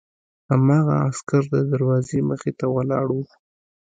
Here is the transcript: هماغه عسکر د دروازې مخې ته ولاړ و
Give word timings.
هماغه 0.51 0.93
عسکر 1.07 1.43
د 1.53 1.55
دروازې 1.71 2.19
مخې 2.29 2.51
ته 2.59 2.65
ولاړ 2.75 3.07
و 3.13 3.19